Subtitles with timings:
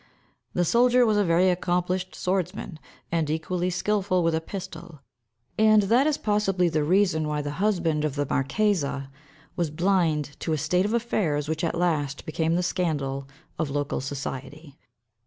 [0.53, 2.79] The soldier was a very accomplished swordsman
[3.11, 5.01] and equally skilful with a pistol,
[5.59, 9.11] and that is possibly the reason why the husband of the marchesa
[9.55, 13.27] was blind to a state of affairs which at last became the scandal
[13.59, 14.75] of local society.